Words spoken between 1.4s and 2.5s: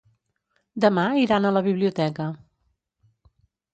a la biblioteca.